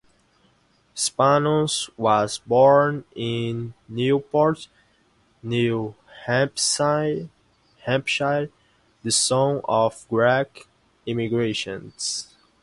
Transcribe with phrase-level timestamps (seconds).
[0.95, 4.67] Spanos was born in Newport,
[5.43, 5.93] New
[6.25, 7.29] Hampshire,
[7.85, 10.65] the son of Greek
[11.05, 12.35] immigrants.